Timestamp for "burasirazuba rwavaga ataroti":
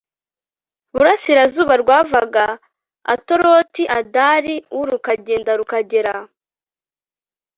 0.93-3.83